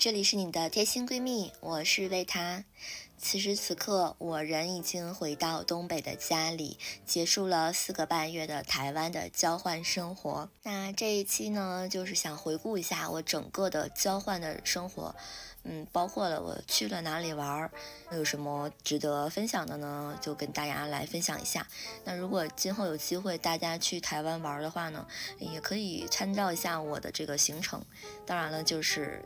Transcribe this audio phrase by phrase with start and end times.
[0.00, 2.64] 这里是你的贴心闺蜜，我是魏她。
[3.18, 10.48] 此时此刻，我人已经回到东北的家里，结束了四个半月的台湾的交换生活。
[10.62, 15.14] 那这一期呢，就是想回顾一下我整个的交换的生活。
[15.64, 17.70] 嗯，包括了我去了哪里玩儿，
[18.12, 20.18] 有什么值得分享的呢？
[20.18, 21.68] 就跟大家来分享一下。
[22.04, 25.06] 那如果今后有机会大家去台湾玩的话呢，
[25.38, 27.84] 也可以参照一下我的这个行程。
[28.24, 29.22] 当然了，就是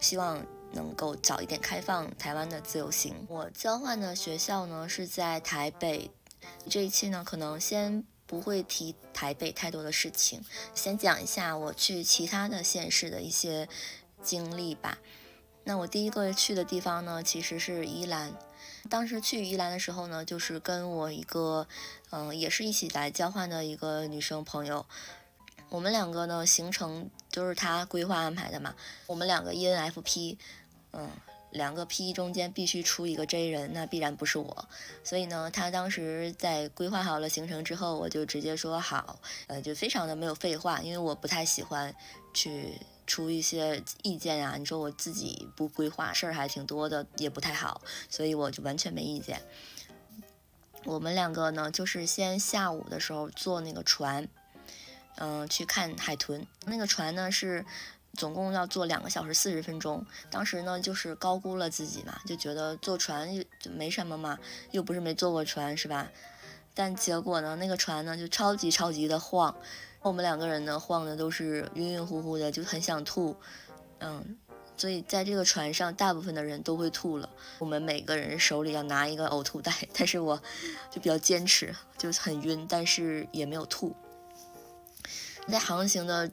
[0.00, 3.26] 希望能够早一点开放台湾的自由行。
[3.28, 6.10] 我交换的学校呢是在台北，
[6.68, 10.42] 这一期呢可能先不会提台北太多的事情，
[10.74, 13.68] 先讲一下我去其他的县市的一些
[14.22, 14.98] 经历吧。
[15.64, 18.32] 那我第一个去的地方呢，其实是宜兰。
[18.88, 21.68] 当时去宜兰的时候呢，就是跟我一个，
[22.10, 24.86] 嗯，也是一起来交换的一个女生朋友。
[25.70, 28.74] 我们两个呢，行程都是他规划安排的嘛。
[29.06, 30.36] 我们两个 ENFP，
[30.92, 31.08] 嗯，
[31.50, 34.68] 两个 P 中间必须出一个 J 人，那必然不是我。
[35.02, 41.94] 所以呢，他当时在规划好了行程之后，我就直接说好，呃，就非常的没有废话，因为我不太喜欢
[42.34, 42.74] 去。
[43.06, 49.42] 出一些意见呀，你说我自己不规划，事儿还挺多的，也不太好，所以我就完全没意见。
[50.84, 54.28] 我们两个呢，就是先下午的时候坐那个船，
[55.20, 56.44] 嗯，去看海豚。
[56.66, 57.64] 那个船呢是
[58.14, 60.04] 总共要坐两个小时四十分钟。
[60.30, 64.38] 当时呢就是高估了自己嘛，就觉得坐船就没什么嘛，
[64.72, 66.10] 又不是没坐过船是吧？
[66.74, 69.54] 但结果呢，那个船呢就超级超级的晃。
[70.02, 73.36] 我们两个人呢，晃的都是晕晕乎乎的，就很想吐，
[73.98, 74.38] 嗯，
[74.74, 77.28] 所以在这个船上，大部分的人都会吐了。
[77.58, 80.40] 我们每个人手里要拿一个呕吐袋，但是我
[80.90, 83.94] 就比较坚持，就很晕，但是也没有吐。
[85.50, 86.30] 在航行的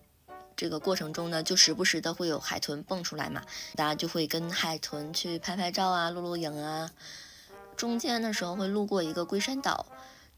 [0.55, 3.43] 这个过程中呢，就时不时的会有海豚蹦出来嘛，
[3.75, 6.91] 大家就会跟海豚去拍拍照啊，录录影啊。
[7.75, 9.85] 中间的时候会路过一个龟山岛，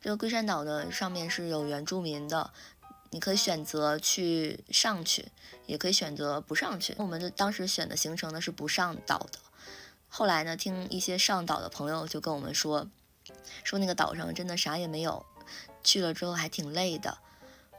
[0.02, 2.52] 这个龟山岛呢，上面是有原住民的。
[3.12, 5.32] 你可以选择去上去，
[5.66, 6.94] 也可以选择不上去。
[7.00, 9.40] 我们的当时选的行程呢是不上岛的。
[10.10, 12.88] 后来呢，听一些上岛的朋友就跟我们说，
[13.64, 15.26] 说那个岛上真的啥也没有，
[15.84, 17.18] 去了之后还挺累的。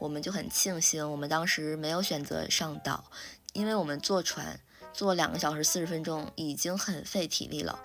[0.00, 3.04] 我们就很庆幸，我们当时没有选择上岛，
[3.52, 4.58] 因为我们坐船
[4.92, 7.78] 坐两个小时四十分钟已经很费体力了，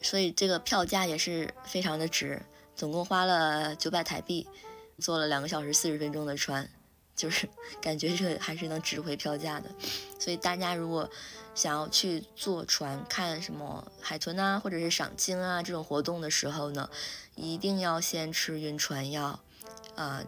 [0.00, 2.40] 所以这个票价也是非常的值，
[2.74, 4.48] 总共花了九百台币，
[4.98, 6.70] 坐了两个小时四十分钟的船。
[7.16, 7.48] 就是
[7.82, 9.68] 感觉这还是能值回票价的，
[10.20, 11.10] 所以大家如果
[11.52, 16.88] 想要去坐船看什么海豚啊，或者是赏鲸啊这种活动的时候呢，
[17.34, 19.40] 一定要先吃晕船药，
[19.96, 20.22] 啊，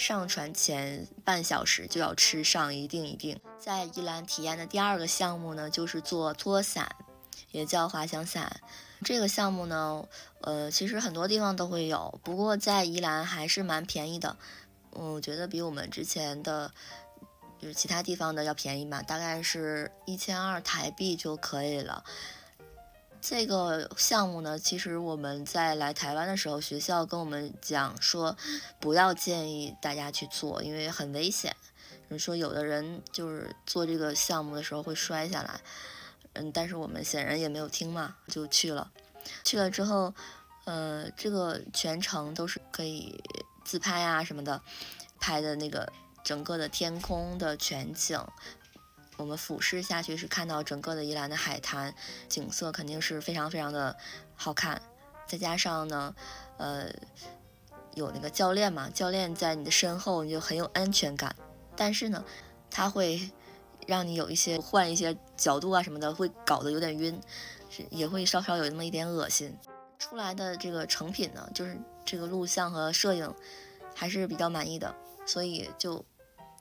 [0.00, 3.38] 上船前半小时就要吃上，一定一定。
[3.58, 6.96] 在宜兰体验的第二个项目呢，就是做拖伞，
[7.50, 8.62] 也叫滑翔伞。
[9.04, 10.08] 这个项目呢，
[10.40, 14.38] 呃，其实很多地方都会有，不过在宜兰还是蛮便宜的。
[14.96, 16.72] 嗯，我觉得比我们之前的，
[17.60, 22.02] 就是其他地方的要便宜嘛，大概是一千二台币就可以了。
[23.20, 28.36] 这个项目呢，其实我们在来台湾的时候，学校跟我们讲说，
[28.80, 31.54] 不要建议大家去做，因为很危险。
[32.08, 35.60] 你说有的人就是做这个项目的时候会摔下来，
[36.32, 38.90] 嗯，但是我们显然也没有听嘛，就去了。
[39.44, 40.14] 去了之后，
[40.64, 43.22] 呃，这个全程都是可以。
[43.62, 44.60] 自拍啊什么的，
[45.20, 45.92] 拍的那个
[46.24, 48.18] 整个的天空的全景，
[49.20, 51.94] 我们俯视下去是看到整个的宜兰的海滩
[52.26, 53.94] 景色，肯定是非常非常的
[54.34, 54.80] 好看。
[55.26, 56.14] 再加上呢，
[56.56, 56.90] 呃，
[57.94, 61.36] 有那个教练嘛，教练在你的身后，你就很有安全感。
[61.76, 62.24] 但是呢，
[62.70, 63.30] 他会
[63.86, 67.20] 让你有一些换一些角度啊什么的，会搞得有点晕，
[67.68, 69.54] 是也会稍稍有那么一点恶心。
[69.98, 73.32] 出来的这个成品呢，就是这个录像和摄影
[73.94, 74.94] 还是比较满意的，
[75.26, 76.02] 所以就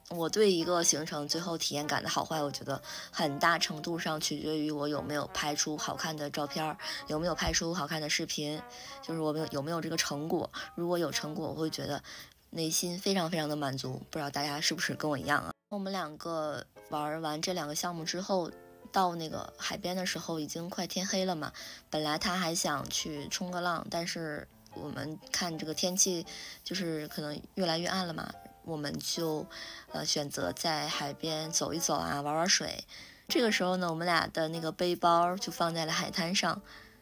[0.09, 6.77] 我对一个行程最后体验感的好坏，我觉得很大程度上取决于我有没有拍出好看的照片，
[7.07, 8.61] 有没有拍出好看的视频，
[9.01, 10.49] 就是我们有没有这个成果。
[10.75, 12.01] 如果有成果，我会觉得
[12.49, 14.01] 内心非常非常的满足。
[14.09, 15.53] 不知道大家是不是跟我一样啊？
[15.69, 18.51] 我们两个玩完这两个项目之后。
[18.91, 21.53] 到那个海边的时候，已经快天黑了嘛。
[21.91, 26.25] 本来他还想去冲个浪，但是我们看这个天气，
[26.63, 28.33] 就是可能越来越暗了嘛，
[28.69, 29.45] 我们就
[29.91, 32.83] 呃选择在海边走一走啊，玩玩水。
[33.27, 36.61] 这个时候呢，我们俩的那个背包就放在了海滩上。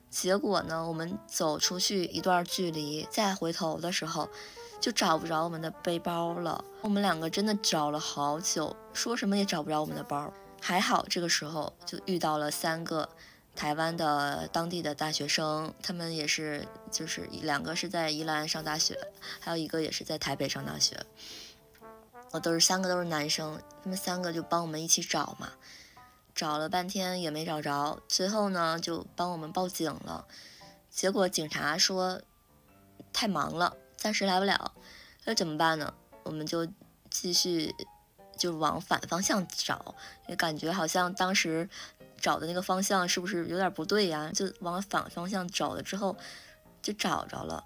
[0.09, 4.29] 结果呢，我们走出去一段距离，再回头的时候，
[4.79, 6.63] 就找不着我们的背包了。
[6.81, 10.33] 我们两个真的找了好久，说什么也找不着我们的包。
[10.61, 13.07] 还好这个时候就遇到了三个
[13.55, 18.97] 台湾的当地的大学生，他们也是就是两个是在宜兰上大学，
[19.39, 20.97] 还有一个也是在台北上大学。
[22.31, 25.51] 我都是三个都是男生，他们三个就帮我们一起找嘛，
[26.35, 30.25] 找了半天也没找着，最后呢就帮我们报警了，
[30.89, 32.21] 结果警察说
[33.13, 34.73] 太忙了，暂时来不了，
[35.25, 35.93] 那怎么办呢？
[36.23, 36.67] 我们就
[37.09, 37.73] 继续
[38.37, 39.95] 就往反方向找，
[40.27, 41.69] 也感觉好像当时
[42.19, 44.29] 找的那个方向是不是有点不对呀？
[44.33, 46.15] 就往反方向找了之后，
[46.81, 47.63] 就找着了。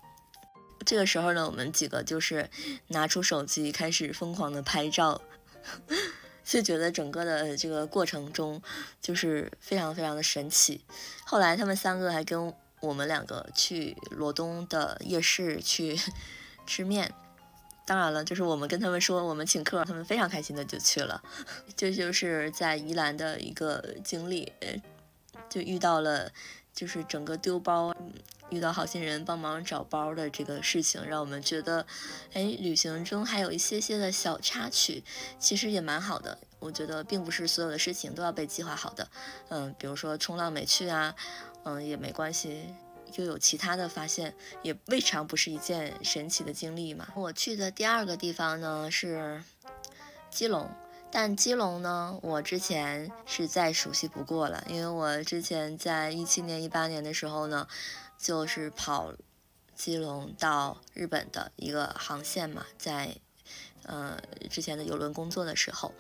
[0.86, 2.50] 这个时候呢，我们几个就是
[2.88, 5.22] 拿出手机开始疯狂的拍照，
[6.44, 8.62] 就觉得整个的这个过程中
[9.02, 10.82] 就是非常非常的神奇。
[11.26, 16.00] 后来他们三个还跟我们两个去罗东的夜市去
[16.66, 17.14] 吃面，
[17.86, 21.22] 当然了，就是我们跟他们说我们请客，他们非常开心的就去了。
[21.78, 24.52] 这就是在宜兰的一个经历，
[25.50, 26.32] 就遇到了。
[26.74, 27.94] 就是整个丢包，
[28.52, 31.86] 遇到好心人帮忙找包的这个事情，让我们觉得，
[32.34, 35.04] 哎，旅行中还有一些些的小插曲，
[35.40, 36.38] 其实也蛮好的。
[36.60, 39.08] 我觉得并不是所有的事情都要被计划好的，
[39.50, 41.16] 嗯，比如说冲浪没去啊，
[41.64, 42.76] 嗯，也没关系，
[43.16, 47.08] 又有其他的发现，也未尝不是一件神奇的经历嘛。
[47.16, 49.42] 我去的第二个地方呢是
[50.30, 50.70] 基隆。
[51.14, 57.68] 但基隆呢，我之前是再熟悉不过了，因为我之前在一七年、一八年的时候呢，
[58.22, 59.14] 就是跑
[59.74, 63.18] 基隆到日本的一个航线嘛，在
[63.84, 65.92] 呃之前的游轮工作的时候，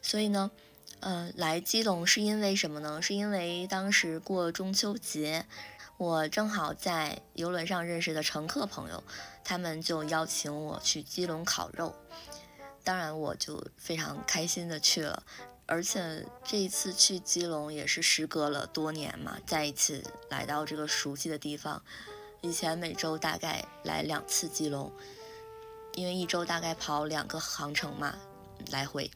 [0.00, 0.52] 所以呢，
[1.00, 3.02] 呃来基隆是因为什么呢？
[3.02, 5.46] 是因为当时过中秋节，
[5.96, 9.02] 我正好在游轮上认识的乘客朋友，
[9.42, 11.94] 他们就邀请我去基隆烤肉。
[12.84, 15.24] 当然，我就非常开心的去了，
[15.66, 21.82] 而且这一次去基隆也是时隔了多年嘛，再一次来到这个熟悉的地方。
[22.42, 24.92] 以前每周大概来两次基隆，
[25.94, 28.16] 因为一周大概跑两个航程嘛，
[28.70, 29.10] 来回，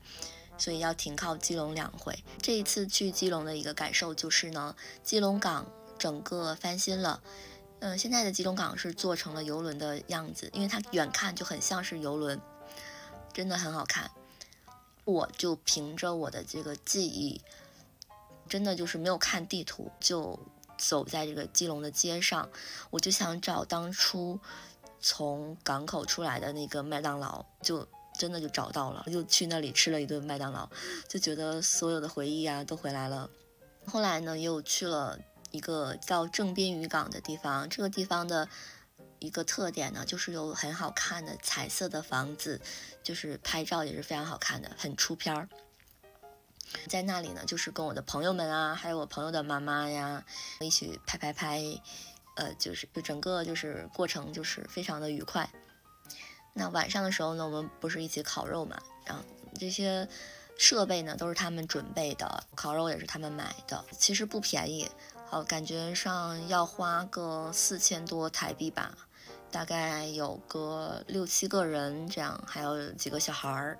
[0.56, 2.24] 所以要停靠基隆两回。
[2.40, 7.22] 这一次去基隆的一个感受就是呢，基隆港整个翻新了，
[7.80, 12.40] 嗯，现在的基隆港是做成了游轮的样子，因为它远看就很像是游轮。
[13.34, 14.10] 真的很好看，
[15.08, 17.40] 我就凭着我的这个记忆，
[18.46, 20.38] 真的就是没有看地图，就
[20.76, 22.46] 走在这个基隆的街上，
[22.90, 24.38] 我就想找当初
[25.00, 27.88] 从港口出来的那个麦当劳，就
[28.18, 30.68] 真的就找到了，就去那里吃了一顿麦当劳，
[31.08, 33.30] 就觉得所有的回忆啊都回来了。
[33.86, 35.18] 后来呢，又去了
[35.52, 38.46] 一个叫正滨渔港的地方，这个地方的。
[39.20, 42.60] 一个特点呢，就是有很好看的彩色的房子，
[43.02, 45.48] 就是拍照也是非常好看的，很出片儿。
[46.86, 50.24] 在那里呢，就是跟我的朋友们啊，还有我朋友的妈妈呀，
[50.60, 51.62] 一起拍拍拍，
[52.36, 55.48] 呃，就是就整个就是过程就是非常的愉快。
[56.52, 59.24] 那晚上的时候呢，我们不是一起烤肉嘛，然后
[59.58, 60.06] 这些
[60.58, 64.90] 设备呢都是他们准备的，烤肉也是他们买的，其实不便宜，
[65.26, 68.94] 好感觉上要花个四千多台币吧。
[69.50, 73.78] 大概有个六七个人这样，还有几个小孩儿，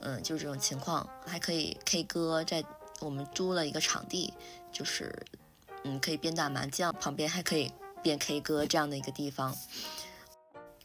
[0.00, 2.64] 嗯，就是这种情况，还可以 K 歌，在
[3.00, 4.32] 我们租了一个场地，
[4.72, 5.14] 就是，
[5.84, 9.56] 嗯，可以边打麻将，旁边还可以边 K 歌这样的一个地方。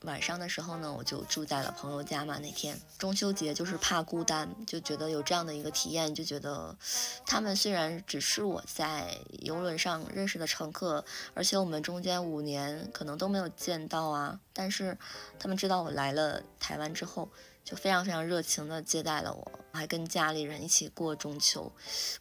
[0.03, 2.37] 晚上的时候呢，我就住在了朋友家嘛。
[2.39, 6.77] 那天中秋节就是怕孤单，就觉得有这样的一个体验，就觉得
[7.25, 14.97] 他们虽然只是我在游轮上认识的乘客，而且我们中间五年可能都没有见到啊，但是
[15.39, 17.29] 他们知道我来了台湾之后，
[17.63, 21.71] 就非常非常热情的接待了我，还跟家里人一起过中秋。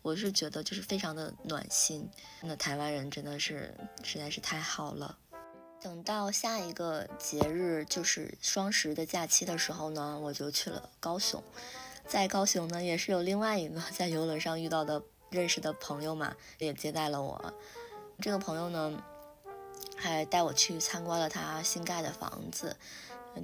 [0.02, 2.08] 我是觉得就是非常的暖心，
[2.40, 5.18] 那台湾人真的是实在是太好了。
[5.80, 11.42] 等到下一个节日就是双十的假期的时候呢，我就去了高雄。
[12.08, 17.54] 在高雄呢，也是有另外一个在游轮上遇到的认识的朋友嘛，也接待了我。
[18.20, 19.00] 这个朋友呢，
[19.96, 22.76] 还带我去参观了他新盖的房子。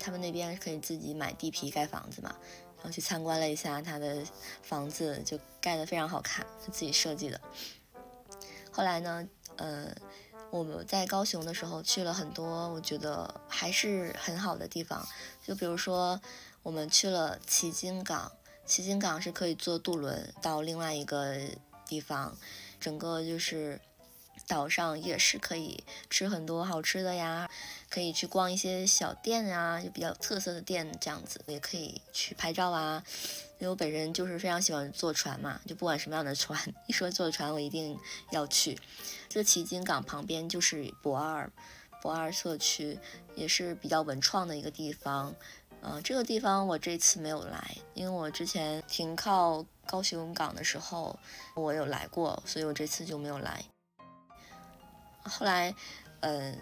[0.00, 2.34] 他们那边可以自己买地皮盖房子嘛，
[2.78, 4.24] 然后去参观了一下他的
[4.62, 7.40] 房子，就盖得非常好看，是自己设计的。
[8.72, 9.94] 后来呢，呃。
[10.52, 15.09] 我们在高雄的时候去了很多，我觉得还是很好的地方。
[15.42, 16.21] 就比如说，
[16.62, 18.30] 我们去了旗津港，
[18.66, 21.38] 旗津港是可以坐渡轮到另外一个
[21.87, 22.37] 地方，
[22.78, 23.80] 整个就是
[24.47, 27.49] 岛上也是可以吃很多好吃的呀，
[27.88, 33.02] 可以去逛一些小店啊，就比较特色的店这样子，也可以去拍照啊，
[33.62, 37.97] 因为我本身就是非常喜欢坐船嘛，就不管什么样的船， 一说坐船我一定
[38.33, 38.76] 要去。
[39.28, 41.49] 这旗津港旁边就是博二，
[42.02, 42.99] 博二社区
[43.37, 45.33] 也是比较文创的一个地方。
[45.81, 51.16] 嗯，这个地方我这次没有来，因为我之前停靠高雄港的时候
[51.54, 53.64] 我有来过，所以我这次就没有来。
[55.23, 55.73] 后来，
[56.19, 56.59] 嗯，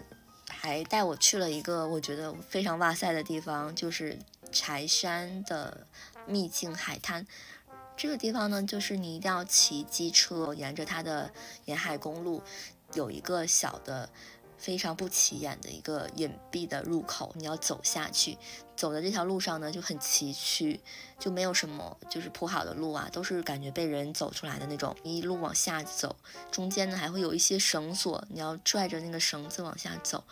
[0.47, 4.19] 还带我去了一个我觉得非常哇塞的地方，就是
[4.51, 5.87] 柴山的
[6.31, 7.27] 秘境海滩。
[7.95, 11.31] 这个地方呢，就是你一定要骑机车，沿着它的
[11.65, 12.41] 沿海公路，
[12.93, 14.09] 有一个小的。
[14.61, 18.37] 非常不起眼的一个隐蔽的入口，你要走下去。
[18.75, 20.79] 走的这条路上呢就很崎岖，
[21.17, 24.95] 就没有什么就是铺好的路啊，都是感觉被人走出来的那种。
[25.01, 26.15] 一路往下走，
[26.51, 30.23] 中间呢还会有一些绳索，你要拽着那个绳子往下走。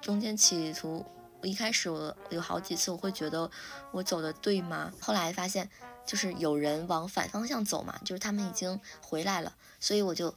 [0.00, 1.04] 中间企图，
[1.44, 3.50] 我一开始我有好几次我会觉得
[3.90, 4.90] 我走的对吗？
[4.98, 5.68] 后来发现
[6.06, 10.34] 就是有人往反方向走嘛，就是他们已经回来了，所以我就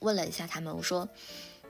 [0.00, 1.08] 问了一下他们，我说。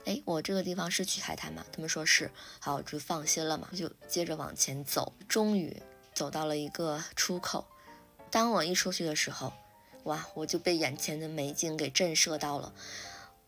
[0.06, 1.64] 哎，我这个地方是去海滩吗？
[1.70, 5.12] 他们说是，好，我就放心了嘛，就接着往前走。
[5.28, 5.80] 终于
[6.14, 7.66] 走到了一个出口。
[8.30, 9.52] 当我一出去的时候，
[10.04, 12.72] 哇，我就被眼前的美景给震慑到了。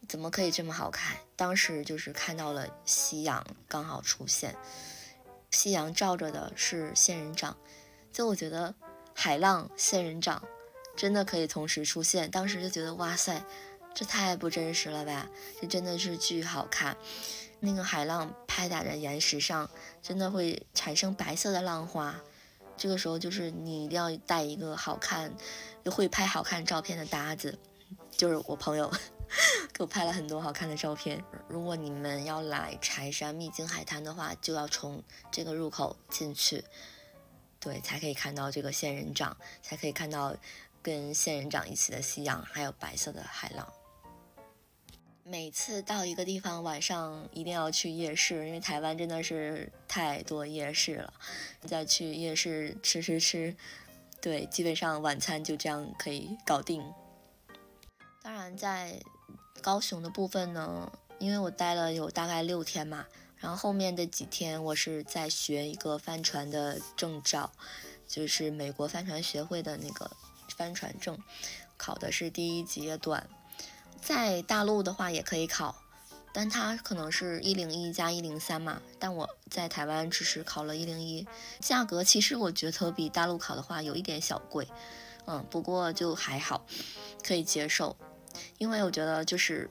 [0.06, 1.16] 怎么可以这么好看？
[1.37, 4.54] 当时就是看到了夕阳刚好出现，
[5.52, 7.56] 夕阳照着的是仙人掌。
[8.12, 8.75] 就我觉得
[9.14, 10.42] 海浪、仙人掌
[10.97, 12.28] 真的可以同时出现。
[12.28, 13.44] 当时就觉得哇塞。
[13.94, 15.28] 这太不真实了吧！
[15.61, 16.97] 这真的是巨好看，
[17.61, 19.68] 那个海浪拍打在岩石上，
[20.00, 22.18] 真的会产生白色的浪花。
[22.75, 25.35] 这个时候就是你一定要带一个好看
[25.82, 27.59] 又会拍好看照片的搭子，
[28.11, 28.90] 就是我朋友
[29.72, 31.22] 给我拍了很多好看的照片。
[31.48, 36.64] 如果你们要来柴山秘境海滩的话，就要从这个入口进去，
[37.58, 40.36] 对，才可以看到这个仙人掌，才可以看到
[40.82, 43.72] 跟仙人掌一起的夕阳，还有白色的海浪。
[45.24, 51.14] 每次到一个地方，晚上一定要去夜市，因为台湾真的是太多夜市了。
[51.64, 53.56] 再去夜市吃吃吃，
[54.20, 56.84] 对，基本上晚餐就这样可以搞定。
[58.20, 59.00] 当然，在
[59.62, 67.52] 高雄的部分呢，因为我待了有大概六天嘛，然后后面的几天我是在学一个帆船的证照，
[68.09, 70.11] 就是美国帆船学会的那个
[70.57, 71.16] 帆船证，
[71.76, 73.31] 考的是第一阶段。
[74.00, 75.76] 在大陆的话也可以考，
[76.33, 78.83] 但它可能是一零一加一零三嘛。
[78.99, 81.25] 但我在台湾只是考了一零一，
[81.61, 84.66] 价格其实我觉得比大陆考的话有一点小贵，
[85.26, 86.66] 嗯，不过就还好，
[87.23, 87.97] 可以接受。
[88.58, 89.68] 因为我觉得就是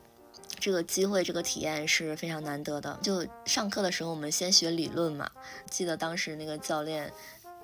[0.59, 2.99] 这个机会，这个体验是非常难得的。
[3.01, 5.29] 就上课的时候我们先学理论嘛，
[5.69, 7.11] 记得当时那个教练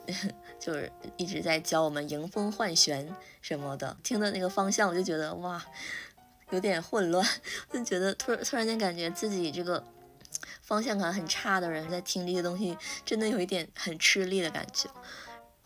[0.59, 5.63] 就是一直在教我们迎风换旋什么的，听的那个方向我就觉得哇。
[6.51, 7.27] 有点混乱，
[7.73, 9.83] 就觉得突然突然间感觉自己这个
[10.61, 14.89] 方向感很差的人在听这些东西，真的有一点很吃力的感觉。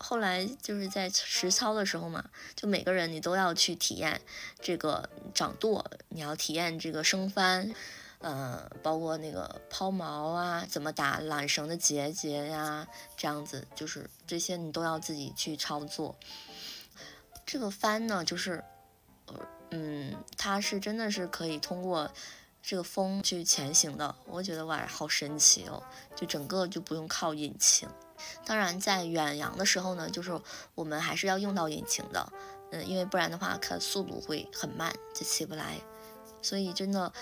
[0.02, 4.20] 后来就是在实操的时候嘛，就每个人你都要去体验
[4.60, 7.72] 这个掌舵，你要体验这个升帆，
[8.18, 16.16] 呃，包括那个抛锚啊，怎么打缆绳的结节呀，这样子就是这些你都要自己去操作。
[17.46, 18.62] 这个帆呢，就是。
[19.26, 19.34] 呃
[19.74, 22.10] 嗯，它是真的是可以通过
[22.62, 25.82] 这个风去前行的，我觉得哇，好神奇哦！
[26.14, 27.88] 就整个就不用靠引擎。
[28.44, 30.40] 当然，在远洋的时候呢，就是
[30.74, 32.32] 我们还是要用到引擎的，
[32.70, 35.80] 嗯，因为不然的话，它速度会很慢，就起不来。
[36.40, 37.12] 所以真的，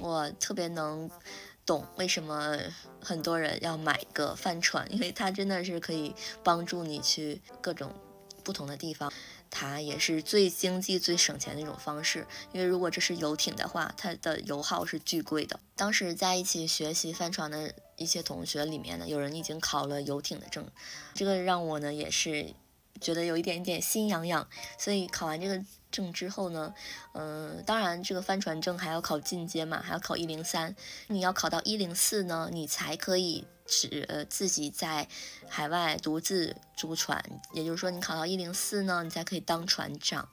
[0.00, 1.10] 我特别能
[1.64, 2.56] 懂为什么
[3.02, 6.14] 很多人要买个帆船，因为它真的是可以
[6.44, 7.92] 帮助你去各种
[8.44, 9.12] 不同的地方。
[9.50, 15.58] 它也是最经济、最省钱的一种方式，因为如果这是游艇的话，它的油耗是巨贵的。
[15.74, 20.66] 当时在一起学习帆船的一些同学里面呢，有人已经考了游艇的证，
[21.14, 22.54] 这个让我呢也是
[23.00, 24.48] 觉得有一点点心痒痒。
[24.78, 26.74] 所以考完这个证之后呢，
[27.14, 30.74] 嗯，当然这个帆船证还要考进阶嘛，还要考一零三，
[31.08, 33.46] 你要考到一零四呢，你才可以。
[33.68, 35.08] 只呃自己在
[35.48, 37.20] 海外独自租船，
[37.52, 40.28] 也就是说你考到一零四呢，你才可以当船长。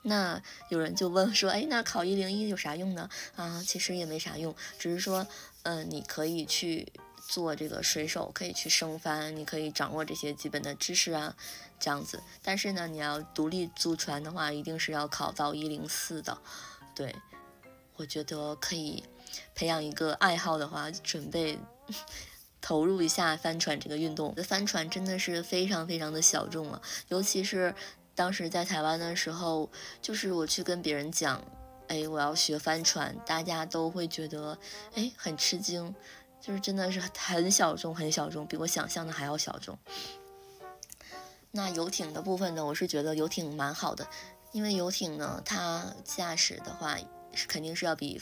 [0.00, 3.10] 那有人就问说，哎，那考一零一有啥用呢？
[3.36, 5.26] 啊，其实也没啥用，只是说，
[5.64, 6.90] 嗯，你可以去
[7.28, 11.36] 做这个水手，可以去升帆，你可以掌握这些基本的知识啊，
[11.80, 12.22] 这样子。
[12.42, 16.38] 但是呢，你要独立租船的话，一定是要考到一零四的。
[16.94, 17.16] 对，
[17.96, 19.02] 我觉得可以
[19.54, 21.58] 培养一个爱好的话，准备。
[22.62, 27.74] 投入一下帆船这个运动，这帆船真的是非常非常的小众啊，尤其是
[28.14, 29.70] 当时在台湾的时候，
[30.02, 31.42] 就是我去跟别人讲，
[31.88, 34.58] 哎，我要学帆船，大家都会觉得，
[34.94, 35.94] 哎，很吃惊，
[36.38, 39.78] 就是真的是很小众，很小众，比我想象的还要小众。
[41.52, 44.06] 那游艇的部分呢，我是觉得游艇蛮好的，
[44.52, 46.96] 因为游艇呢，它驾驶的话
[47.34, 48.20] 是肯定是要比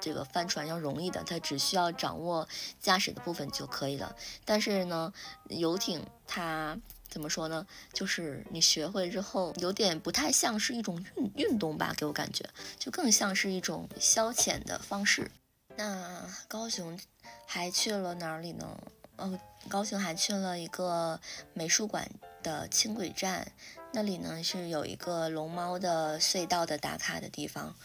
[0.00, 2.48] 这个帆船要容易的，它只需要掌握
[2.80, 4.14] 驾驶的部分就可以了。
[4.44, 5.12] 但是呢，
[5.48, 7.66] 游艇它怎么说呢？
[7.92, 12.48] 就是你学会之后，有点不太像是一种运运动吧，给我感觉
[12.78, 15.30] 就更像是一种消遣的方式。
[15.76, 16.98] 那高雄
[17.46, 18.78] 还去了哪里呢？
[19.16, 19.38] 哦，
[19.68, 21.20] 高雄还去了一个
[21.52, 22.10] 美术馆
[22.42, 23.52] 的轻轨站，
[23.92, 27.76] 那里呢是有一个龙猫的隧道的打卡的地方。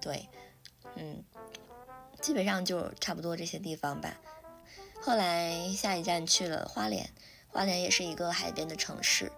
[0.00, 0.28] 对，
[0.96, 1.22] 嗯，
[2.20, 4.18] 基本上就差不多这些地方吧。
[5.00, 7.08] 后来下一站去了花莲，
[7.48, 9.32] 花莲也是一个海边的城市，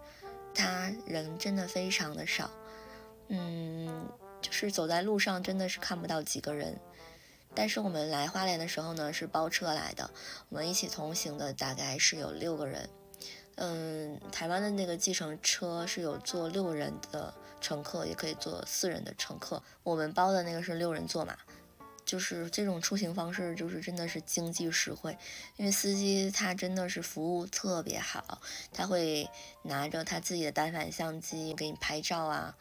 [0.53, 2.49] 它人真的非常的少，
[3.29, 4.09] 嗯，
[4.41, 6.77] 就是走在路上真的是看不到几个人。
[7.55, 10.09] 但是我们来花莲的时候呢，是包车来的，
[10.49, 12.89] 我们一起同行的大概是有六个人。
[13.55, 17.31] 嗯，台湾的那个计程车是有坐六人的
[17.61, 19.61] 乘客，也可以坐四人的乘客。
[19.83, 21.37] 我们包的那个是六人座嘛，
[22.03, 25.15] 就是这种出行方式，就是真的是经济实惠，
[25.57, 28.41] 因为司机他真的是服务特别好，
[28.71, 29.29] 他会
[29.61, 32.57] 拿着他自己的单反相机给你拍照啊，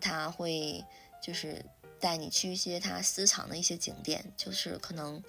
[0.00, 0.84] 他会
[1.22, 1.64] 就是。
[2.04, 5.22] 带你去一些他私藏的一些景点，就是可能，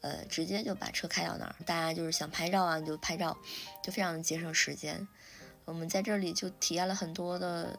[0.00, 3.36] 呃，直接就把车开到那儿，大家就是想拍照啊，你就拍照，
[3.82, 5.08] 就非常的节省时间。
[5.64, 7.76] 我们在这里就体验了很多的，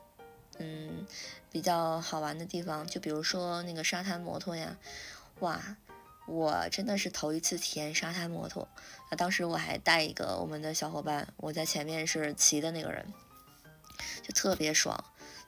[0.58, 1.08] 嗯，
[1.50, 4.78] 比较好玩的地方，就比如说那个沙滩摩托呀，
[5.40, 5.78] 哇，
[6.28, 8.68] 我真的是头一次体验沙滩摩托。
[9.10, 13.14] 啊，当时我还带一个我们的小伙伴，我在前面是骑的那个人，
[14.22, 15.02] 就特别爽。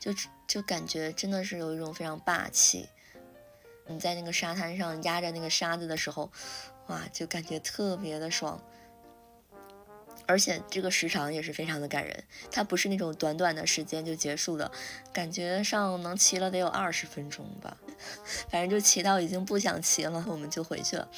[0.04, 0.12] 就
[0.46, 2.90] 就感觉真的是有一种非常霸气。
[3.88, 6.30] 你在那个沙滩上压着那个沙子的时候，
[6.88, 8.62] 哇，就感觉特别的爽。
[10.26, 14.70] 而且这个时长也是非常的感人，它不是那种短短的时间就结束的，
[15.14, 17.78] 感觉上能骑了得有二十分钟吧。
[18.50, 21.10] 反正就骑到已经不想骑了，我们就回去了。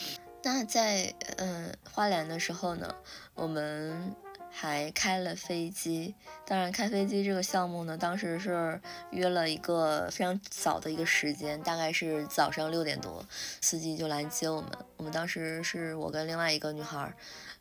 [0.44, 2.94] 那在嗯花莲的时候呢，
[3.34, 4.16] 我们。
[4.58, 6.16] 还开了飞机，
[6.46, 8.80] 当然开飞机这个项目呢，当时是
[9.12, 13.28] 约了一个非常早的一个时间，大概是早上六点多，
[13.60, 14.72] 司机就来接我们。
[14.96, 17.14] 我们当时是我跟另外一个女孩，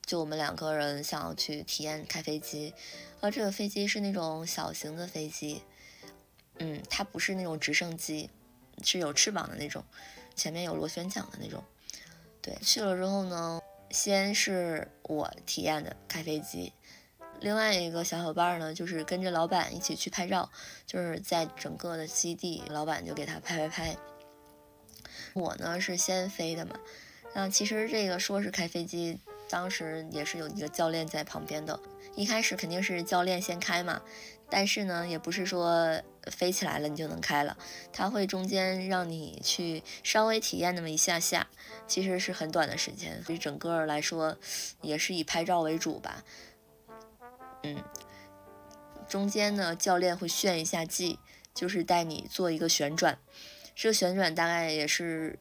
[0.07, 2.73] 就我们两个人想要去体验开飞机。
[3.21, 5.63] 而这个飞机是那种小型的飞机，
[6.61, 8.31] 嗯，它不是那种直升机，
[8.85, 9.85] 是有翅膀的那种，
[10.37, 11.65] 前面有螺旋桨的那种。
[12.41, 16.73] 对，去了之后呢，先是我体验的开飞机。
[17.45, 20.51] 另外一个小伙伴呢，就是跟着老板一起去拍照，
[20.87, 23.97] 就是在整个的基地，老板就给他拍拍拍。
[25.35, 26.75] 我呢是先飞的嘛，
[27.35, 31.79] 嗯，其实这个说是开飞机，当时也是有一个教练在旁边的。
[32.17, 34.01] 一开始肯定是教练先开嘛，
[34.49, 37.59] 但是呢，也不是说飞起来了你就能开了，
[37.93, 41.47] 他会中间让你去稍微体验那么一下下，
[41.87, 44.39] 其实是很短的时间，所以整个来说
[44.81, 46.25] 也是以拍照为主吧。
[47.65, 47.83] 嗯，
[49.09, 51.19] 中间呢，教练会炫一下技，
[51.55, 53.19] 就是带你做一个旋转，
[53.75, 55.39] 这个旋转大概也是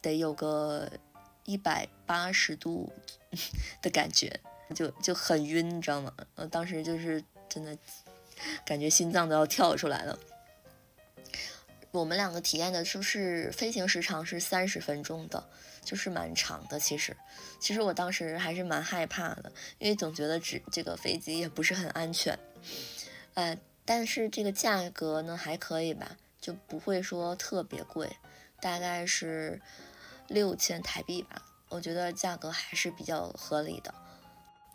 [0.00, 0.88] 得有个
[1.44, 2.92] 一百八十度
[3.82, 4.40] 的感觉，
[4.74, 6.12] 就就很晕，你知道吗？
[6.36, 7.76] 呃，当时就是真的
[8.64, 10.18] 感觉心脏都要跳出来了。
[11.90, 15.48] 我们两个体验的就是飞行时长是三十分钟的。
[15.84, 17.16] 就是蛮长的，其实，
[17.60, 22.38] 其实我当时还是蛮害怕的，因为总觉得这这个飞机也不是很安全，
[23.34, 28.16] 呃，但是这个价格呢还可以吧，就不会说特别贵，
[28.60, 29.60] 大概是
[30.26, 33.94] 六千台币吧，我觉得价格还是比较合理的。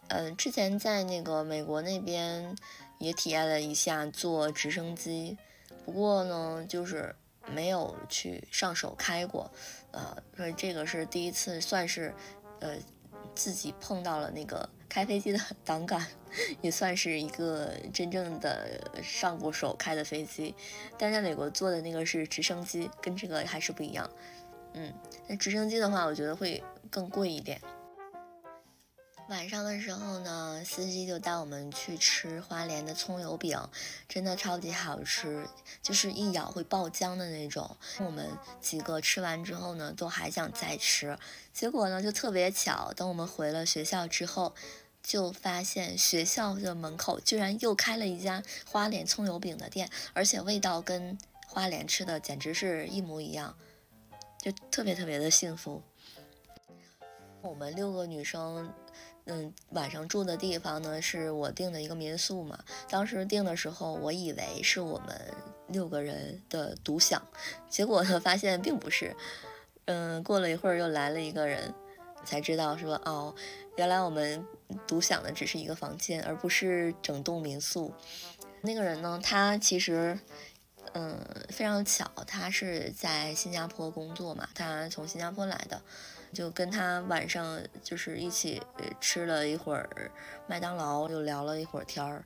[0.10, 2.56] 嗯，之前在那个美国那边
[3.00, 5.38] 也体验了一下坐直升机，
[5.84, 7.16] 不过呢，就是。
[7.54, 9.50] 没有去上手开过，
[9.92, 12.14] 呃，所以这个是第一次，算是，
[12.60, 12.76] 呃，
[13.36, 16.06] 自己碰到了那个开飞机的 档杆，
[16.62, 20.54] 也算是一个真正的上过手开的飞机。
[20.98, 24.10] 但在美国坐的那个是直升机，跟这个还是不一样。
[24.74, 24.94] 嗯，
[25.28, 27.60] 那直升机的话，我觉得会更贵一点。
[29.30, 33.60] 晚上的时候呢，司机就带我们去吃花莲的葱油饼，
[34.08, 35.48] 真的超级好吃，
[35.84, 37.78] 就是一咬会爆浆的那种。
[38.00, 38.28] 我们
[38.60, 41.16] 几个吃完之后呢，都还想再吃。
[41.54, 44.56] 结果呢，就特别巧，等我们回了学校之后，
[45.04, 51.16] 就发现学校的门口居然又开了一家花莲葱油饼的店，而且味道跟
[51.46, 53.56] 花莲吃的简直是一模一样，
[54.42, 55.84] 就特别特别的幸福。
[57.42, 58.74] 我们六个女生，
[59.30, 62.60] 嗯，晚上住的地方呢是我订的一个民宿嘛。
[62.90, 65.16] 当时订的时候，我以为是我们
[65.68, 67.22] 六个人的独享，
[67.70, 69.16] 结果呢发现并不是。
[69.86, 71.74] 嗯，过了一会儿又来了一个人，
[72.26, 73.34] 才知道说哦，
[73.78, 74.46] 原来我们
[74.86, 77.94] 独享的只是一个房间，而不是整栋民宿。
[78.62, 80.20] 那个人呢，他其实。
[80.94, 85.80] 嗯，非常巧，他是在新加坡工作嘛，他从新加坡来的，
[86.34, 88.62] 就跟他晚上就是一起
[89.00, 90.12] 吃了一会儿
[90.48, 92.26] 麦当劳，又聊了一会儿天儿，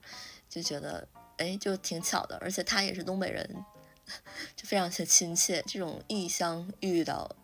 [0.50, 3.66] 就觉得哎，就挺巧的，而且他也是东北人，
[4.56, 7.36] 就非常的亲切，这种异乡遇到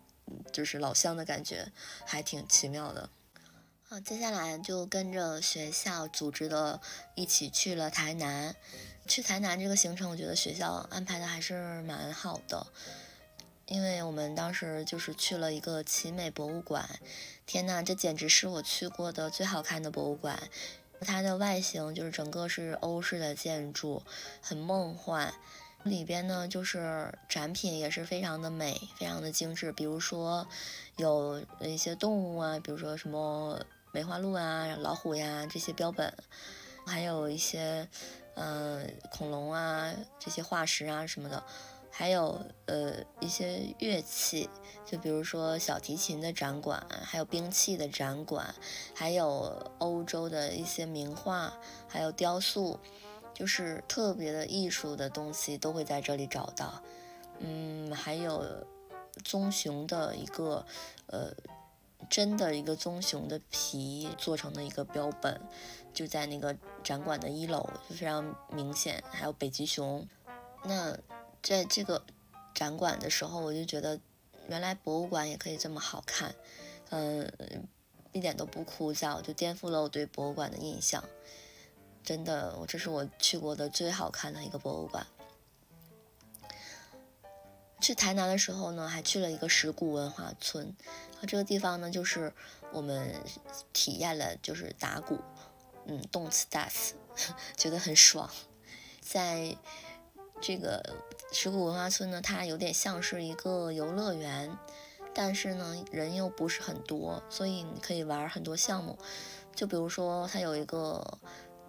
[0.52, 1.72] 就是老乡的感觉，
[2.06, 3.08] 还挺奇妙的。
[3.82, 6.80] 好，接下来就跟着学校组织的，
[7.16, 8.54] 一起去了台南。
[9.08, 12.64] 去台南这个行程，我觉得学校安排的还是蛮好的，
[13.70, 16.98] 因为我们当时就是去了一个奇美博物馆。
[17.46, 20.42] 天呐，这简直是我去过的最好看的博物馆！
[21.02, 24.02] 它的外形就是整个是欧式的建筑，
[24.42, 25.32] 很梦幻。
[25.84, 29.70] 里边呢，就是展品也是非常的美，非常的精致。
[29.70, 30.48] 比如说
[30.96, 36.12] 有一些动物啊，比如说什么梅花鹿啊、老虎呀这些标本，
[36.84, 37.88] 还有一些。
[38.36, 41.42] 嗯，恐龙啊，这些化石啊什么的，
[42.00, 44.48] 还有呃一些乐器，
[44.86, 48.54] 就比如说小提琴的展馆，还有兵器的展馆，
[48.94, 51.52] 还有欧洲的一些名画，
[51.86, 52.80] 还有雕塑，
[53.34, 56.82] 就是特别的艺术的东西都会在这里找到。
[57.40, 58.64] 嗯，还有
[59.22, 60.64] 棕熊的一个
[61.08, 61.30] 呃。
[62.08, 65.38] 真的一个棕熊的皮做成的一个标本，
[65.92, 69.04] 就在那个展馆的一楼，就非常明显。
[69.10, 70.08] 还有北极熊。
[70.64, 70.96] 那
[71.42, 72.04] 在这个
[72.54, 73.98] 展馆的时候，我就觉得
[74.48, 76.34] 原来博物馆也可以这么好看，
[76.90, 77.30] 嗯，
[78.12, 81.02] 一点都不枯燥，就颠覆了我对博物馆的印象。
[82.02, 85.06] 真的，我这是我去过的最好看的一个博物馆。
[87.80, 90.76] 去台南的时候呢，还去了一个石鼓文化村。
[91.26, 92.32] 这个地方呢，就是
[92.72, 93.14] 我们
[93.72, 95.18] 体验了，就是打鼓，
[95.86, 96.94] 嗯，动次打次，
[97.56, 98.30] 觉得很爽。
[99.00, 99.56] 在
[100.40, 100.96] 这个
[101.32, 104.56] 石鼓文化村呢，它有点像是一个游乐园，
[105.14, 108.98] 但是呢，人又不是很多，所以你可以玩很多项目。
[109.54, 111.18] 就比如说，它有一个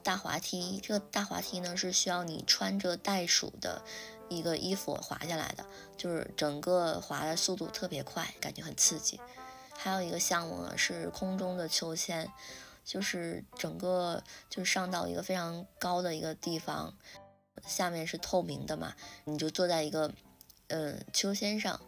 [0.04, 3.82] 大滑梯，这个大滑梯呢是需要你穿着袋鼠的。
[4.30, 5.66] 一个衣服滑下来的，
[5.98, 9.20] 就是整个滑的速度特别快，感觉很刺激。
[9.74, 12.32] 还有一个项目呢是空中的秋千，
[12.86, 16.94] 就是整个就是上到一个非常高的一个地方，
[17.66, 20.14] 下面是透明的嘛，你就坐在一个
[20.68, 21.80] 嗯秋千上，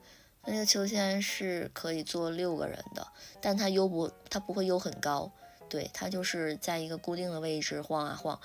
[0.46, 3.08] 那个秋千是可以坐六个人的，
[3.42, 5.32] 但它悠不它不会悠很高，
[5.70, 8.40] 对，它就是在一个固定的位置晃啊晃。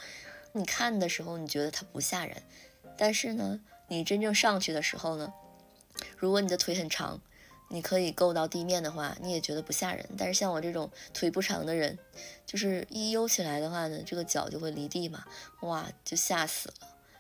[0.53, 2.43] 你看的时候你觉得它不吓人，
[2.97, 3.61] 但是呢。
[3.91, 5.33] 你真正上去的时候呢，
[6.19, 7.23] 如果你的腿很长，
[7.71, 10.07] 你可以够到地面的话，你也觉得不吓人。
[10.19, 11.99] 但是像我这种腿不长的人，
[12.45, 15.25] 就是一悠起来的话呢，这个脚就会离地嘛，
[15.63, 16.75] 哇，就吓死了，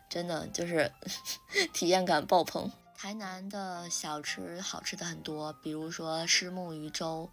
[0.08, 0.90] 真的就是
[1.72, 2.70] 体验感爆棚。
[2.96, 7.30] 台南的小吃好吃的很多，比如说虱目鱼粥，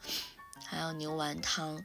[0.63, 1.83] 还有牛丸汤。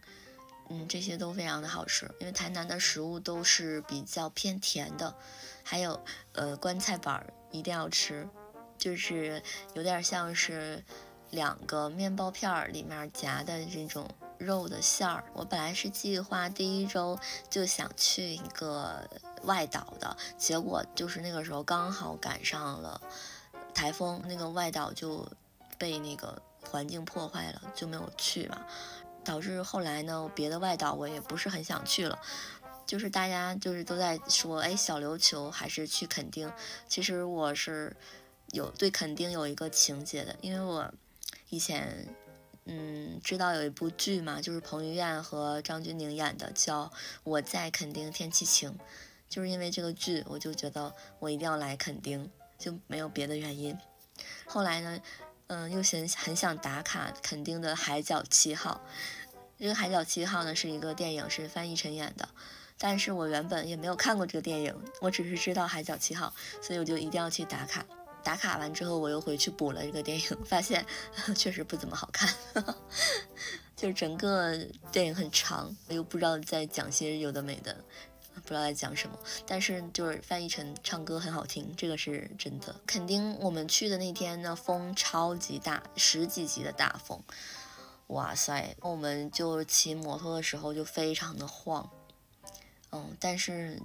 [0.73, 5.17] 嗯，这些都非常的好吃，因为台南的食物都是比较偏甜的，
[5.65, 6.01] 还有
[6.33, 8.29] 呃棺材板儿一定要吃，
[8.79, 9.43] 就是
[9.75, 10.85] 有点像是
[11.31, 15.25] 两个面包片儿里面夹的这种肉的馅儿。
[15.35, 19.11] 我本来是计划第一周就想去一个
[19.43, 23.01] 外岛的，结果就是那个时候刚好赶上了
[23.75, 25.27] 台风，那个外岛就
[25.79, 28.67] 被那个环境破坏了，就没有去嘛。
[29.23, 32.19] 导致后来呢，别的外岛我也不是很想去了，
[32.87, 36.51] 就是大家就是都在说，哎，小琉球还是去垦丁。
[36.89, 37.95] 其实我是
[38.53, 40.91] 有对垦丁有一个情节的，因为我
[41.51, 42.09] 以前
[42.65, 46.87] 嗯知道有一部剧嘛，就是彭于晏和张钧甯演的，叫
[47.23, 48.71] 《我在垦丁天气晴》，
[49.31, 53.75] 就是因为这个剧，我就觉得我一定要来垦丁，就没有别的原因。
[54.45, 55.01] 后来呢？
[55.53, 58.81] 嗯，又想很想打卡垦丁的海角七号。
[59.59, 62.29] 这个海角七号呢是一个电影，是范逸臣演的。
[62.79, 67.85] 但是我原本也没有看过这个电影，我只是知道海角七号，所以我就一定要去打卡。
[68.23, 70.87] 打卡完之后，我又回去补了这个电影，发现
[71.35, 72.33] 确实不怎么好看。
[73.75, 74.57] 就是整个
[74.93, 77.77] 电影很长，我又不知道在讲些有的没的，
[78.35, 79.19] 不知道在讲什么。
[79.47, 82.75] 但是就是翻译成唱歌很好听，这个是真的。
[82.87, 87.23] 肯定我们去的那天呢，风超级大，十几级的大风，
[88.09, 88.77] 哇塞！
[88.81, 91.91] 我们就骑摩托的时候就非常的晃，
[92.93, 93.81] 嗯，但是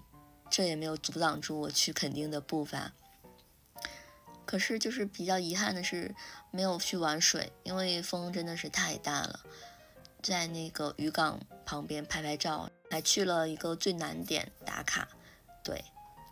[0.49, 2.93] 这也没有阻挡住我去垦丁的步伐。
[4.45, 6.13] 可是就是比较遗憾的是，
[6.51, 9.39] 没有去玩水，因为风真的是太大了。
[10.21, 15.09] 在那个渔港旁边拍拍照，还去了一个最难点打卡。
[15.61, 15.83] 对，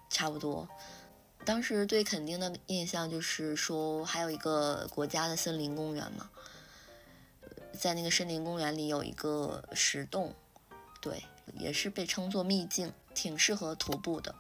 [0.10, 0.65] 差不多。
[1.43, 6.30] 当时对垦丁的印象就是说，还有一个国家的森林公园嘛，
[7.78, 10.34] 在那个森林公园里有一个石洞，
[11.02, 11.26] 对，
[11.60, 14.34] 也是被称作秘境，挺适合徒步的。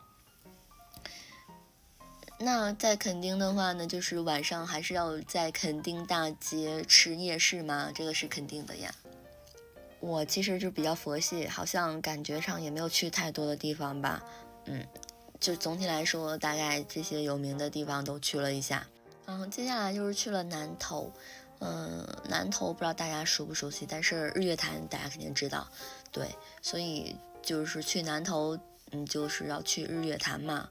[2.39, 7.91] 那在垦丁的话呢，就是晚上还是要在垦丁大街吃夜市吗？
[7.93, 8.95] 这个是肯定的呀。
[10.03, 14.21] 我其实就比较佛系，好像感觉上也没有去太多的地方吧。
[14.65, 14.85] 嗯，
[15.39, 18.85] 就总体来说，大概这些有名的地方都去了一下。
[19.27, 21.09] 嗯，接下来就是去了南头。
[21.59, 25.65] 嗯，南头不知道大家熟不熟悉，但是日月潭大家肯定知道。
[26.11, 26.27] 对，
[26.61, 28.59] 所以就是去南头，
[28.91, 30.67] 嗯，就是要去日月潭嘛。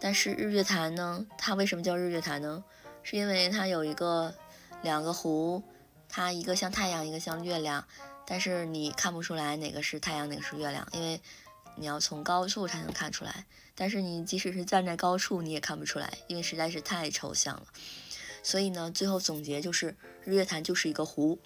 [0.00, 2.64] 但是日月潭呢，它为什么叫日月潭呢？
[3.04, 4.34] 是因为它有一个
[4.82, 5.62] 两个湖，
[6.08, 7.86] 它一个像太阳，一个像月亮，
[8.26, 11.20] 但是你看不出来哪个是太阳，哪个是月亮，因为
[11.76, 13.46] 你要从高处才能看出来。
[13.74, 17.66] 但是你即使是站在高处，你也看不出来，因为实在是太抽象了。
[18.42, 21.38] 所以呢，最后总结就是日月潭就是一个湖，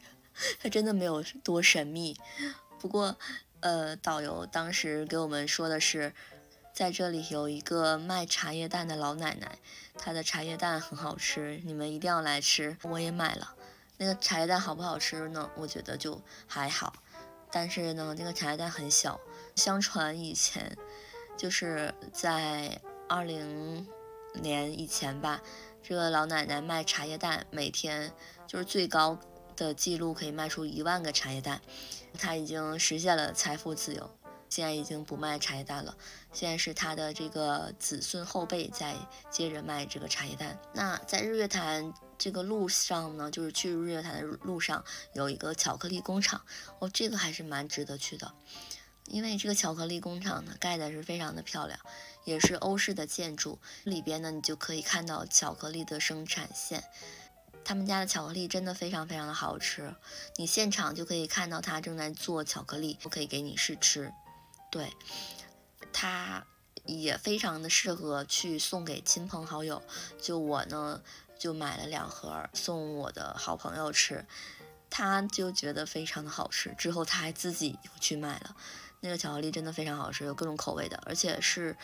[0.60, 2.16] 它真的没有多神秘。
[2.78, 3.16] 不过，
[3.60, 6.12] 呃，导游当时给我们说的是。
[6.74, 9.60] 在这里有一个卖茶叶蛋的老奶奶，
[9.96, 12.76] 她的茶叶蛋很好吃，你们一定要来吃。
[12.82, 13.54] 我也买了，
[13.96, 15.50] 那个茶叶蛋好不好吃呢？
[15.56, 16.92] 我觉得就还好，
[17.50, 19.20] 但是呢，那个茶叶蛋很小。
[19.54, 20.76] 相传以前
[21.36, 23.86] 就是在二零
[24.34, 25.40] 年以前吧，
[25.82, 28.12] 这个老奶奶卖茶叶蛋，每天
[28.46, 29.18] 就是最高
[29.54, 31.60] 的记录可以卖出一万个茶叶蛋，
[32.18, 34.10] 她已经实现了财富自由。
[34.50, 35.96] 现在已经不卖茶叶蛋了，
[36.32, 38.94] 现在是他的这个子孙后辈在
[39.28, 40.56] 接着卖这个茶叶蛋。
[40.72, 46.44] 那在日月潭这个路上呢，就是去日月潭的路上有一个巧克力工厂，
[46.78, 48.34] 哦，这个还是蛮值得去的，
[49.06, 51.78] 因为这个巧克力工厂呢盖的是非常的漂亮，
[52.24, 56.84] 也是欧式的建筑，里边呢你就可以看到巧克力的生产线，
[57.64, 59.94] 他们家的巧克力真的非常非常的好吃，
[60.36, 64.12] 你现场就可以看到他正在做巧克力，我可以给你试吃。
[64.70, 64.92] 对，
[65.92, 66.44] 它
[66.84, 69.80] 也非常的适合去送给亲朋好友。
[70.20, 71.00] 就我呢，
[71.44, 74.24] 就买了两盒送我的好朋友吃，
[74.88, 76.74] 他就觉得非常的好吃。
[76.78, 78.56] 之后他还自己去买了，
[79.00, 81.76] 那个巧克力真的非常好吃，有各种口味的，而且是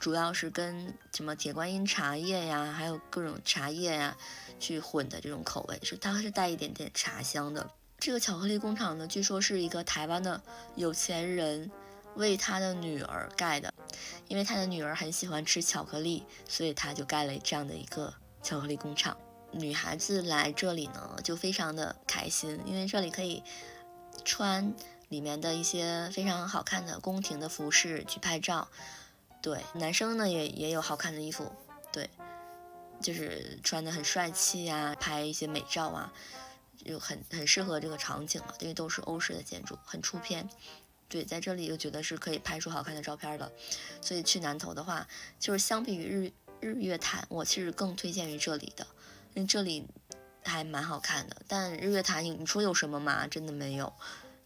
[0.00, 4.16] 主要是跟什么铁观音茶叶呀，还有各种茶叶呀
[4.58, 7.70] 去混的这种口味，是它是带一点点茶香的。
[7.96, 10.42] 这个巧克力工厂呢，据说是一个台湾的
[10.74, 11.70] 有钱人。
[12.16, 13.72] 为他的女儿盖的，
[14.26, 19.16] 因为他的女儿很喜欢吃巧克力，所以他就盖了这样的一个巧克力工厂。
[19.52, 23.42] 女孩子来这里呢，就非常的开心，因为这里可以
[24.24, 24.72] 穿
[25.08, 28.68] 里面的一些非常好看的宫廷的服饰去拍照。
[29.42, 31.50] 对，男生呢也也有好看的衣服，
[31.92, 32.08] 对，
[33.00, 36.12] 就是穿的很帅气呀，拍一些美照啊，
[36.84, 40.48] 就很很适合这个场景嘛，因为都是欧式的建筑，很出片。
[41.08, 43.50] 对，在这里又觉得是可以拍出好看的照片的，
[44.00, 45.08] 所以去南头的话，
[45.40, 48.86] 就是相比于日日月潭，我其实更推荐于这里的，
[49.34, 49.86] 因为这里
[50.44, 51.36] 还蛮好看的。
[51.48, 53.26] 但日月潭，你说有什么吗？
[53.26, 53.92] 真的没有，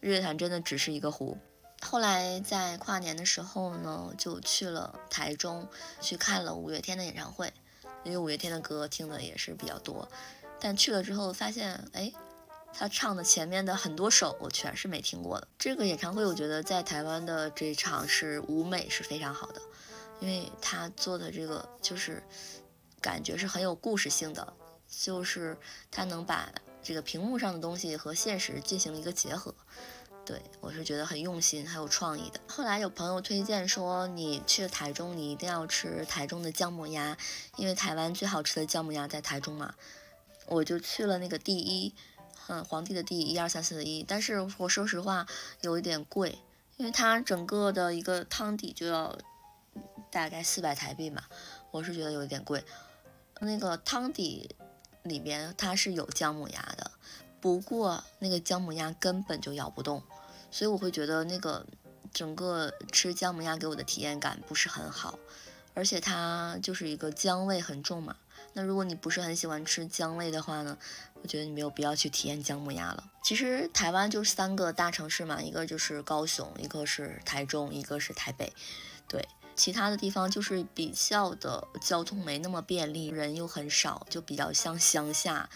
[0.00, 1.37] 日月潭真的只是一个湖。
[1.83, 5.68] 后来在跨年的时候呢，就去了台中，
[6.00, 7.53] 去看了五月天的演唱会，
[8.05, 10.09] 因为五月天的歌听的也是比较多。
[10.59, 12.12] 但去了之后发现，哎。
[12.77, 15.46] 他唱的前面的很多首我全是没听过的。
[15.57, 19.62] 这个演唱会我觉得在台湾的这场是舞美是非常好的，
[20.20, 22.22] 因为他做的这个就是
[23.00, 24.53] 感觉是很有故事性的，
[24.88, 25.57] 就是
[25.90, 29.55] 他能把这个屏幕上的东西和现实进行一个结合。
[30.24, 32.40] 对我是觉得很用心、很有创意的。
[32.48, 37.16] 后来有朋友推荐说，你去台中你一定要吃台中的姜母鸭，
[37.57, 39.74] 因为台湾最好吃的姜母鸭在台中嘛。
[40.46, 41.94] 我就去了那个第一。
[42.46, 45.27] 嗯，皇帝的第，一二三四的一，但是我说实话
[45.62, 46.38] 有一点贵，
[46.77, 49.18] 因为它整个的一个汤底就要
[50.11, 51.23] 大概四百台币嘛，
[51.71, 52.65] 我是觉得有一点贵。
[53.41, 54.55] 那个汤底
[55.03, 56.91] 里边它是有姜母鸭的，
[57.41, 60.03] 不过那个姜母鸭根本就咬不动，
[60.51, 61.67] 所以我会觉得那个
[62.13, 65.19] 整个吃姜母鸭给我的体验感不是很好，
[65.75, 68.17] 而且它就是一个姜味很重嘛。
[68.57, 70.79] 那如果你不是很喜欢吃姜味的话呢，
[71.23, 73.11] 我觉得你没有必要去体验姜母鸭了。
[73.25, 78.53] 其实台湾就是三个大城市嘛，一个就是高雄，一个是台中，一个是台北。
[79.09, 85.49] 对，其他的地方就是比较的交通没那么便利，人又很少，就比较像乡下。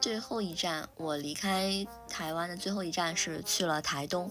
[0.00, 4.30] 最后一站，我离开台湾的最后一站是去了台东。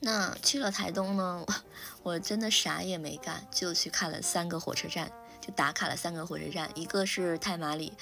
[0.00, 1.46] 那去了台东呢，
[2.02, 5.12] 我真的啥也没干，就去看了三个火车站。
[5.40, 7.92] 就打卡了三个火车站，一个是太麻里，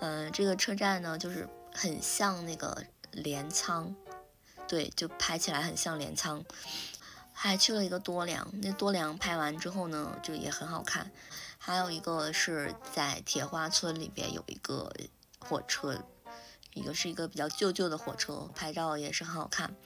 [0.00, 3.94] 嗯，这个车站呢就是很像那个镰仓，
[4.66, 6.42] 对，就拍起来很像镰仓。
[7.38, 11.10] 还去了一个多良，那多良拍完之后呢，就也很好看。
[11.58, 14.90] 还有一个是在铁花村里边有一个
[15.38, 16.02] 火车，
[16.72, 19.76] 一个是一个比较旧旧的火车，拍照也是很好看。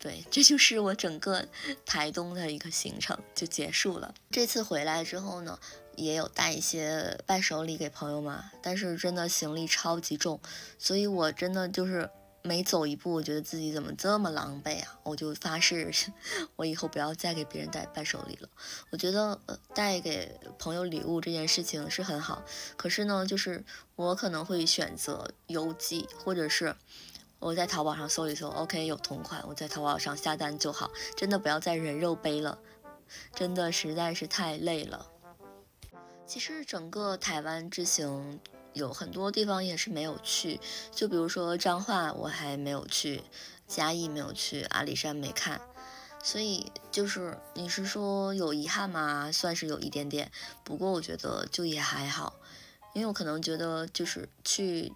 [0.00, 1.46] 对，这就是我整个
[1.86, 4.12] 台东的一个行程就结束了。
[4.30, 5.58] 这次回来之后呢，
[5.94, 10.40] 也有带一些伴手礼给朋友嘛，但是真的行李超级重，
[10.78, 12.10] 所以我真的就是
[12.42, 14.98] 每走一步，我觉得自己怎么这么狼狈啊！
[15.02, 15.92] 我就发誓，
[16.56, 18.48] 我以后不要再给别人带伴手礼了。
[18.90, 22.42] 我觉得呃，带给朋友礼物这件事情是很好，
[22.76, 23.64] 可是呢，就是
[23.96, 26.76] 我可能会选择邮寄，或者是。
[27.38, 30.90] 我在淘宝上搜一搜，OK 有同款，我在淘宝上下单就好。
[31.16, 32.58] 真的不要再人肉背了，
[33.34, 35.06] 真的实在是太累了。
[36.26, 38.38] 其实整个台湾之行
[38.72, 40.60] 有很多地方也是没有去，
[40.92, 43.22] 就比如说彰化我还没有去，
[43.66, 45.60] 嘉义没有去，阿里山没看，
[46.22, 49.30] 所以就是你是说有遗憾吗？
[49.32, 50.30] 算是有一点点，
[50.64, 52.40] 不过我觉得就也还好，
[52.94, 54.92] 因为我可能觉得就是去。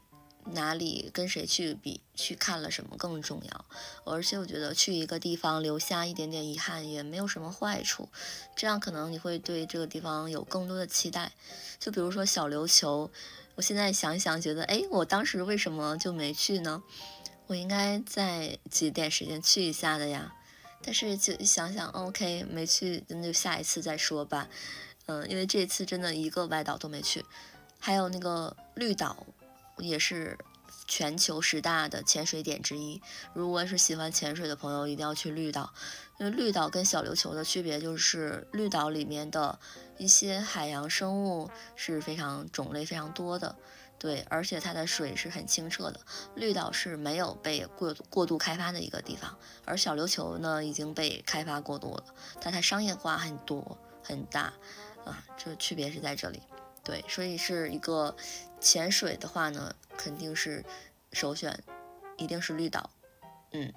[0.53, 3.65] 哪里跟谁去比去看了什么更重要，
[4.05, 8.11] 而且我觉得去一个地方留下一点点遗憾也没有什么坏处，
[8.55, 11.33] 这样可能你会对这个地方有更多的期待。
[11.79, 13.11] 就比如说小琉球，
[13.57, 16.83] 我现在想一想觉得，哎，我当时为什么就没去呢？
[17.47, 20.35] 我应该再挤点时间去一下的呀。
[20.83, 24.49] 但是就想想，OK，没去，那就下一次再说吧。
[25.07, 27.25] 嗯，因为这次真的一个外岛都没去，
[27.79, 29.27] 还有那个绿岛。
[29.79, 30.39] 也是
[30.87, 33.01] 全球十大的潜水点之一。
[33.33, 35.73] 如果是喜欢潜水的朋友，一定要去绿岛。
[36.19, 39.59] 因为绿岛跟小琉球的区别就是，绿岛里面的
[39.99, 43.57] 一些海洋生物是非常种类非常多的，
[43.99, 46.01] 对，而且它的水是很清澈的。
[46.37, 52.05] 绿岛是没有被过过度开发的一个地方，而小琉球呢已经被开发过度了，
[52.41, 54.53] 但它商业化很多很大
[55.05, 56.41] 啊，这区别是在这里。
[56.85, 58.15] 对，所以是一个
[58.61, 60.65] 潜水的话呢，肯定是
[61.13, 61.63] 首选，
[62.17, 62.91] 一定是绿岛。
[63.53, 63.73] 嗯，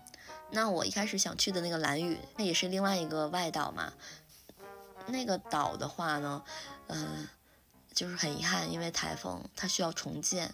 [0.52, 3.94] 那我一开始想去的那个蓝屿，那也是另外一个外岛嘛。
[5.08, 6.44] 那个岛的话呢，
[6.88, 7.28] 嗯，
[7.94, 10.54] 就是很遗憾，因为台风它需要重建，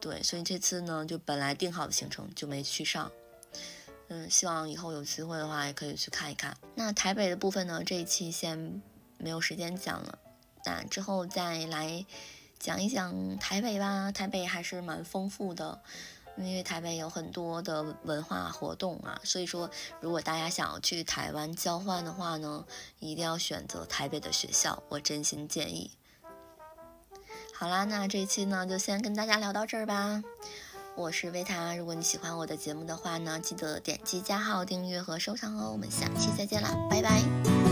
[0.00, 3.10] 对，所以这次呢就本来定好的行程就没去上。
[4.08, 6.54] 嗯，希望以后有机会的话也可以去看一看。
[6.74, 8.82] 那台北的部分呢，这一期先
[9.16, 10.18] 没有时间讲了。
[10.66, 12.04] 那之后再来
[12.64, 15.82] 讲一讲台北吧，台北还是蛮丰富的，
[16.38, 22.64] 因为台北有很多的文化活动啊，所以说如果大家想要去台湾交换的话呢，
[23.00, 25.90] 一定要选择台北的学校，我真心建议。
[27.54, 30.24] 好啦，那这期呢就先跟大家聊到这儿吧，
[30.96, 37.63] 我是维塔，如果你喜欢我的节目的话呢，记得点击加号订阅和收藏哦，我们下期再见啦，拜拜。